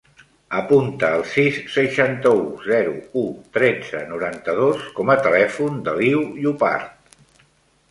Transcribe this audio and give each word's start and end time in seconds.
Apunta 0.59 1.09
el 1.17 1.25
sis, 1.33 1.59
seixanta-u, 1.73 2.41
zero, 2.71 2.95
u, 3.25 3.27
tretze, 3.59 4.03
noranta-dos 4.15 4.83
com 4.99 5.15
a 5.17 5.21
telèfon 5.29 5.81
de 5.91 5.97
l'Iu 6.01 6.27
Llopart. 6.43 7.47